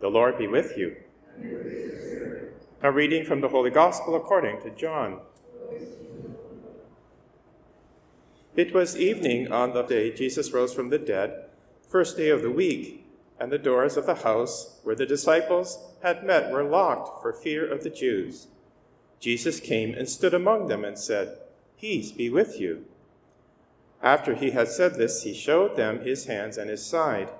[0.00, 0.96] The Lord be with you.
[2.82, 5.20] A reading from the Holy Gospel according to John.
[8.54, 11.46] It was evening on the day Jesus rose from the dead,
[11.88, 13.06] first day of the week,
[13.40, 17.68] and the doors of the house where the disciples had met were locked for fear
[17.68, 18.46] of the Jews.
[19.18, 21.38] Jesus came and stood among them and said,
[21.80, 22.84] Peace be with you.
[24.00, 27.30] After he had said this, he showed them his hands and his side.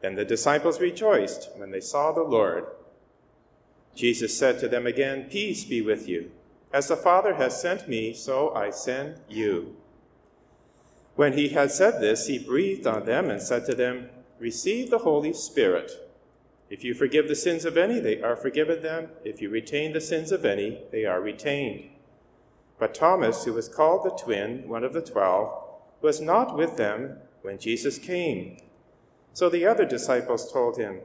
[0.00, 2.66] Then the disciples rejoiced when they saw the Lord.
[3.94, 6.30] Jesus said to them again, Peace be with you.
[6.72, 9.76] As the Father has sent me, so I send you.
[11.14, 14.98] When he had said this, he breathed on them and said to them, Receive the
[14.98, 15.90] Holy Spirit.
[16.68, 19.08] If you forgive the sins of any, they are forgiven them.
[19.24, 21.88] If you retain the sins of any, they are retained.
[22.78, 25.64] But Thomas, who was called the twin, one of the twelve,
[26.02, 28.58] was not with them when Jesus came.
[29.36, 31.00] So the other disciples told him,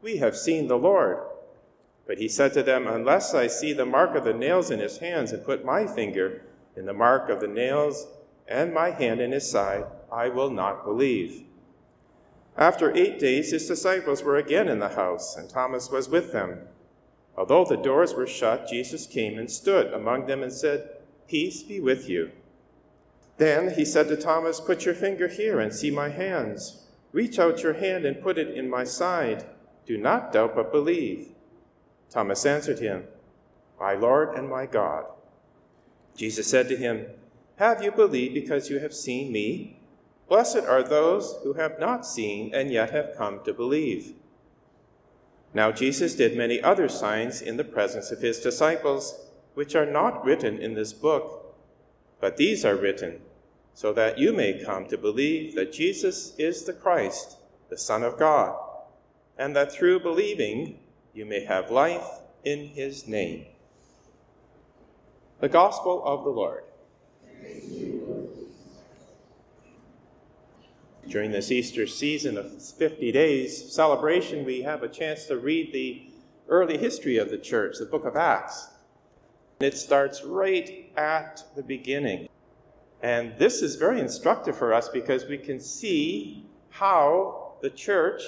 [0.00, 1.18] We have seen the Lord.
[2.06, 4.96] But he said to them, Unless I see the mark of the nails in his
[4.96, 6.40] hands and put my finger
[6.74, 8.06] in the mark of the nails
[8.48, 11.44] and my hand in his side, I will not believe.
[12.56, 16.60] After eight days, his disciples were again in the house, and Thomas was with them.
[17.36, 20.88] Although the doors were shut, Jesus came and stood among them and said,
[21.28, 22.30] Peace be with you.
[23.36, 26.84] Then he said to Thomas, Put your finger here and see my hands
[27.16, 29.46] Reach out your hand and put it in my side.
[29.86, 31.28] Do not doubt, but believe.
[32.10, 33.04] Thomas answered him,
[33.80, 35.06] My Lord and my God.
[36.14, 37.06] Jesus said to him,
[37.56, 39.80] Have you believed because you have seen me?
[40.28, 44.12] Blessed are those who have not seen and yet have come to believe.
[45.54, 50.22] Now Jesus did many other signs in the presence of his disciples, which are not
[50.22, 51.56] written in this book,
[52.20, 53.22] but these are written
[53.76, 57.36] so that you may come to believe that Jesus is the Christ,
[57.68, 58.56] the Son of God,
[59.36, 60.78] and that through believing
[61.12, 62.08] you may have life
[62.42, 63.44] in his name.
[65.40, 66.64] The Gospel of the Lord.
[71.06, 76.10] During this Easter season of 50 days celebration, we have a chance to read the
[76.48, 78.68] early history of the church, the book of Acts.
[79.60, 82.30] It starts right at the beginning
[83.06, 88.20] and this is very instructive for us because we can see how the church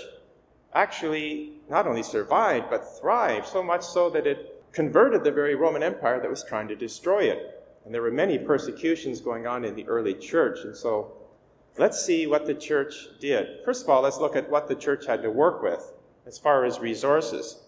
[0.72, 5.82] actually not only survived, but thrived, so much so that it converted the very Roman
[5.82, 7.60] Empire that was trying to destroy it.
[7.84, 10.60] And there were many persecutions going on in the early church.
[10.62, 11.12] And so
[11.76, 13.64] let's see what the church did.
[13.64, 15.92] First of all, let's look at what the church had to work with
[16.24, 17.62] as far as resources.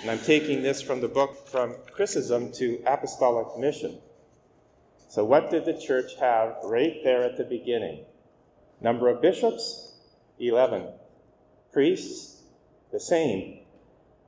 [0.00, 4.00] And I'm taking this from the book From Christendom to Apostolic Mission.
[5.14, 8.04] So, what did the church have right there at the beginning?
[8.80, 9.92] Number of bishops?
[10.40, 10.88] 11.
[11.72, 12.42] Priests?
[12.90, 13.60] The same.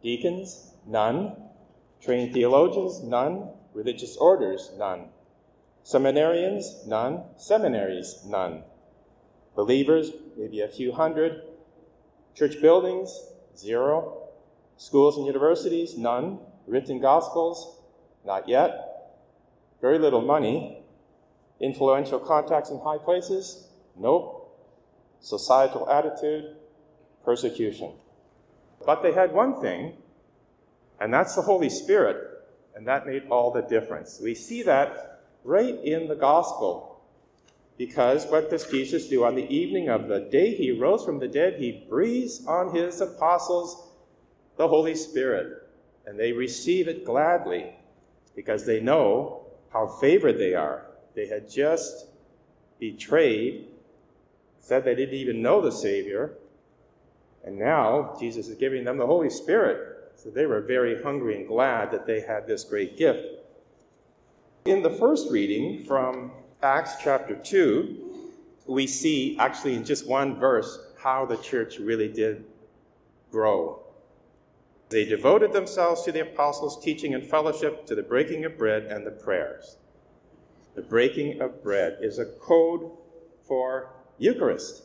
[0.01, 0.75] Deacons?
[0.87, 1.33] None.
[2.01, 3.03] Trained theologians?
[3.03, 3.49] None.
[3.75, 4.71] Religious orders?
[4.79, 5.09] None.
[5.85, 6.87] Seminarians?
[6.87, 7.25] None.
[7.37, 8.23] Seminaries?
[8.25, 8.63] None.
[9.57, 10.13] Believers?
[10.39, 11.43] Maybe a few hundred.
[12.37, 13.33] Church buildings?
[13.57, 14.29] Zero.
[14.77, 15.99] Schools and universities?
[15.99, 16.39] None.
[16.69, 17.81] Written gospels?
[18.25, 18.96] Not yet.
[19.87, 20.83] Very little money.
[21.61, 23.69] Influential contacts in high places?
[23.97, 24.59] Nope.
[25.21, 26.57] Societal attitude?
[27.25, 27.93] Persecution.
[28.85, 29.93] But they had one thing,
[30.99, 32.17] and that's the Holy Spirit,
[32.75, 34.19] and that made all the difference.
[34.21, 37.01] We see that right in the gospel.
[37.79, 39.23] Because what does Jesus do?
[39.23, 43.01] On the evening of the day he rose from the dead, he breathes on his
[43.01, 43.89] apostles
[44.57, 45.63] the Holy Spirit,
[46.07, 47.73] and they receive it gladly
[48.35, 50.87] because they know how favored they are.
[51.15, 52.07] They had just
[52.79, 53.69] betrayed,
[54.59, 56.35] said they didn't even know the Savior,
[57.45, 60.13] and now Jesus is giving them the Holy Spirit.
[60.17, 63.27] So they were very hungry and glad that they had this great gift.
[64.65, 68.33] In the first reading from Acts chapter 2,
[68.67, 72.45] we see actually in just one verse how the church really did
[73.31, 73.86] grow.
[74.89, 79.05] They devoted themselves to the apostles' teaching and fellowship, to the breaking of bread and
[79.05, 79.79] the prayers.
[80.77, 82.93] The breaking of bread is a code
[83.43, 84.85] for Eucharist.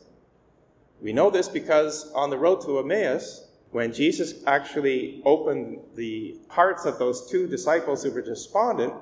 [1.00, 6.84] We know this because on the road to Emmaus, when Jesus actually opened the hearts
[6.84, 8.92] of those two disciples who were despondent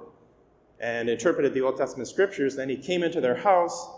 [0.80, 3.88] and interpreted the Old Testament scriptures, then he came into their house,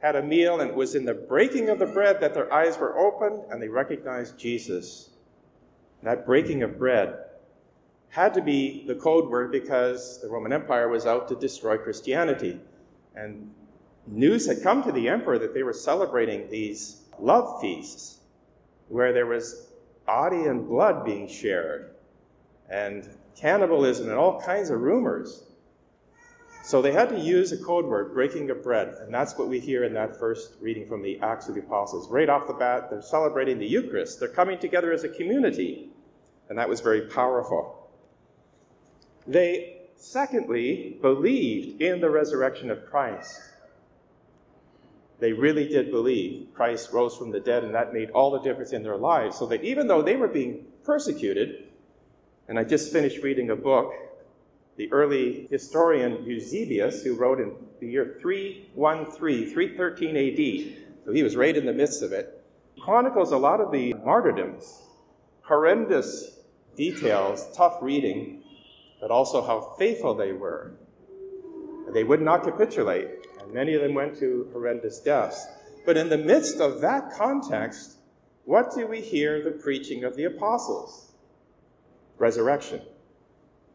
[0.00, 2.78] had a meal, and it was in the breaking of the bread that their eyes
[2.78, 5.11] were opened and they recognized Jesus
[6.02, 7.18] that breaking of bread,
[8.08, 12.60] had to be the code word because the Roman Empire was out to destroy Christianity.
[13.14, 13.50] And
[14.06, 18.20] news had come to the emperor that they were celebrating these love feasts
[18.88, 19.68] where there was
[20.06, 21.94] body and blood being shared,
[22.68, 25.44] and cannibalism, and all kinds of rumors.
[26.64, 29.58] So they had to use a code word, breaking of bread, and that's what we
[29.58, 32.08] hear in that first reading from the Acts of the Apostles.
[32.08, 34.20] Right off the bat, they're celebrating the Eucharist.
[34.20, 35.90] They're coming together as a community,
[36.48, 37.90] and that was very powerful.
[39.26, 43.40] They, secondly, believed in the resurrection of Christ.
[45.18, 48.72] They really did believe Christ rose from the dead, and that made all the difference
[48.72, 49.36] in their lives.
[49.36, 51.64] So that even though they were being persecuted,
[52.46, 53.92] and I just finished reading a book
[54.76, 61.36] the early historian Eusebius, who wrote in the year 313, 313 AD, so he was
[61.36, 62.44] right in the midst of it,
[62.80, 64.82] chronicles a lot of the martyrdoms,
[65.42, 66.40] horrendous
[66.76, 68.42] details, tough reading,
[69.00, 70.72] but also how faithful they were.
[71.92, 73.08] They would not capitulate,
[73.40, 75.46] and many of them went to horrendous deaths.
[75.84, 77.98] But in the midst of that context,
[78.44, 81.12] what do we hear the preaching of the apostles?
[82.18, 82.80] Resurrection.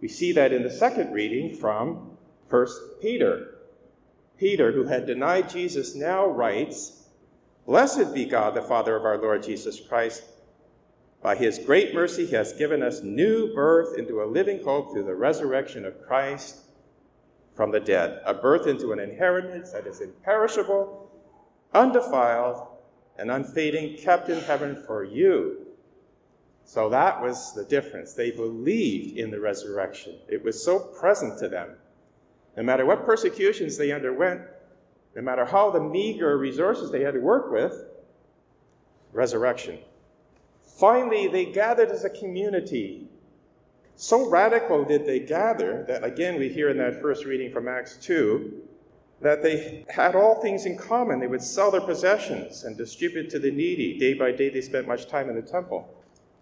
[0.01, 2.17] We see that in the second reading from
[2.49, 2.67] 1
[3.01, 3.55] Peter.
[4.37, 7.09] Peter, who had denied Jesus, now writes,
[7.65, 10.23] Blessed be God, the Father of our Lord Jesus Christ.
[11.21, 15.05] By his great mercy, he has given us new birth into a living hope through
[15.05, 16.57] the resurrection of Christ
[17.55, 21.11] from the dead, a birth into an inheritance that is imperishable,
[21.73, 22.67] undefiled,
[23.17, 25.66] and unfading, kept in heaven for you
[26.67, 28.11] so that was the difference.
[28.11, 31.77] They believed in the resurrection, it was so present to them.
[32.57, 34.41] No matter what persecutions they underwent,
[35.15, 37.85] no matter how the meager resources they had to work with,
[39.13, 39.79] resurrection.
[40.77, 43.07] Finally, they gathered as a community.
[43.95, 47.95] So radical did they gather that, again, we hear in that first reading from Acts
[47.95, 48.61] 2,
[49.21, 51.21] that they had all things in common.
[51.21, 53.97] They would sell their possessions and distribute to the needy.
[53.97, 55.93] Day by day, they spent much time in the temple.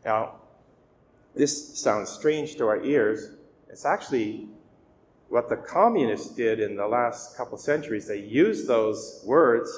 [0.05, 0.35] Now,
[1.33, 3.31] this sounds strange to our ears.
[3.69, 4.47] It's actually
[5.29, 8.07] what the communists did in the last couple centuries.
[8.07, 9.69] They used those words,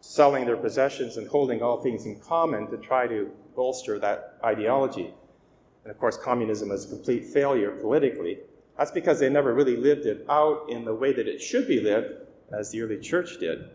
[0.00, 5.12] selling their possessions and holding all things in common, to try to bolster that ideology.
[5.84, 8.40] And of course, communism is a complete failure politically.
[8.76, 11.80] That's because they never really lived it out in the way that it should be
[11.80, 12.14] lived,
[12.52, 13.70] as the early church did.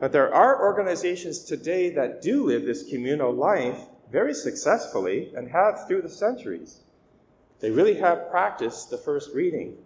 [0.00, 3.78] But there are organizations today that do live this communal life
[4.12, 6.80] very successfully and have through the centuries.
[7.60, 9.78] They really have practiced the first reading.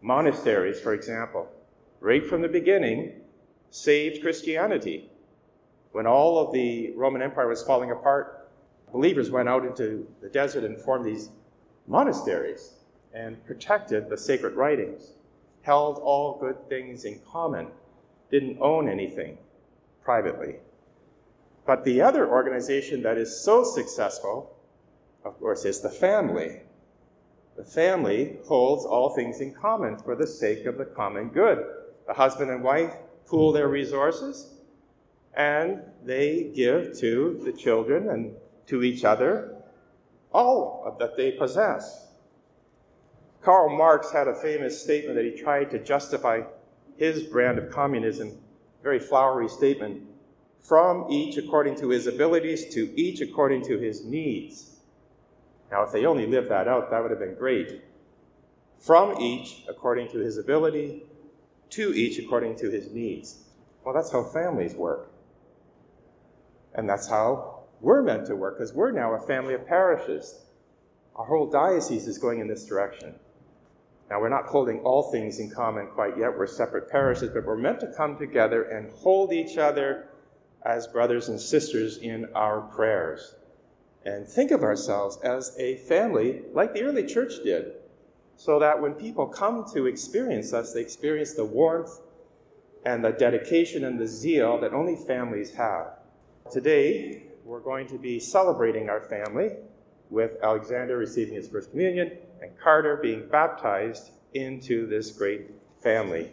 [0.00, 1.48] Monasteries, for example,
[2.00, 3.20] right from the beginning,
[3.70, 5.10] saved Christianity.
[5.90, 8.48] When all of the Roman Empire was falling apart,
[8.92, 11.30] believers went out into the desert and formed these
[11.88, 12.74] monasteries
[13.12, 15.14] and protected the sacred writings,
[15.62, 17.68] held all good things in common,
[18.30, 19.38] didn't own anything
[20.04, 20.56] privately.
[21.66, 24.56] But the other organization that is so successful,
[25.24, 26.60] of course, is the family.
[27.56, 31.64] The family holds all things in common for the sake of the common good.
[32.06, 32.94] The husband and wife
[33.26, 34.54] pool their resources
[35.36, 38.34] and they give to the children and
[38.66, 39.56] to each other
[40.32, 42.08] all that they possess.
[43.40, 46.42] Karl Marx had a famous statement that he tried to justify
[46.96, 48.38] his brand of communism,
[48.82, 50.02] very flowery statement
[50.64, 54.76] from each according to his abilities, to each according to his needs.
[55.70, 57.82] Now, if they only lived that out, that would have been great.
[58.78, 61.02] From each according to his ability,
[61.70, 63.44] to each according to his needs.
[63.84, 65.10] Well, that's how families work.
[66.74, 70.40] And that's how we're meant to work, because we're now a family of parishes.
[71.14, 73.14] Our whole diocese is going in this direction.
[74.08, 76.36] Now, we're not holding all things in common quite yet.
[76.36, 80.08] We're separate parishes, but we're meant to come together and hold each other
[80.64, 83.34] as brothers and sisters in our prayers
[84.04, 87.72] and think of ourselves as a family like the early church did,
[88.36, 92.00] so that when people come to experience us, they experience the warmth
[92.84, 95.98] and the dedication and the zeal that only families have.
[96.50, 99.50] Today, we're going to be celebrating our family
[100.10, 105.50] with Alexander receiving his first communion and Carter being baptized into this great
[105.82, 106.30] family,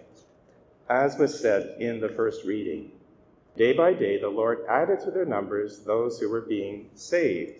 [0.90, 2.92] as was said in the first reading.
[3.58, 7.54] Day by day, the Lord added to their numbers those who were being saved.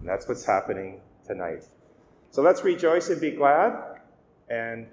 [0.00, 1.64] And that's what's happening tonight.
[2.30, 4.00] So let's rejoice and be glad
[4.48, 4.86] and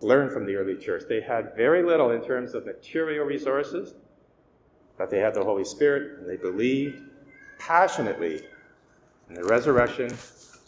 [0.00, 1.04] learn from the early church.
[1.08, 3.94] They had very little in terms of material resources,
[4.98, 7.02] but they had the Holy Spirit and they believed
[7.58, 8.42] passionately
[9.28, 10.10] in the resurrection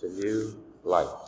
[0.00, 0.54] to new
[0.84, 1.08] life.